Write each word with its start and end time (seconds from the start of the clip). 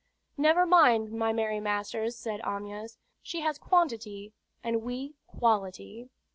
"Never 0.35 0.65
mind, 0.65 1.11
my 1.11 1.31
merry 1.31 1.59
masters," 1.59 2.15
said 2.17 2.41
Amyas, 2.43 2.97
"she 3.21 3.41
has 3.41 3.59
quantity 3.59 4.33
and 4.63 4.81
we 4.81 5.13
quality." 5.27 6.09